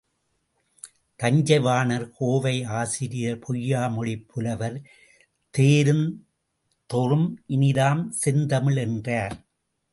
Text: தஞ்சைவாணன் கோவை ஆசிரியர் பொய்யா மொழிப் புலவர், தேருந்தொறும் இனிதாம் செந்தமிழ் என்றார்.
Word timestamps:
தஞ்சைவாணன் 1.23 2.11
கோவை 2.17 2.63
ஆசிரியர் 2.63 3.39
பொய்யா 3.39 3.87
மொழிப் 3.87 4.27
புலவர், 4.27 4.81
தேருந்தொறும் 5.57 7.27
இனிதாம் 7.49 8.09
செந்தமிழ் 8.09 8.75
என்றார். 8.75 9.37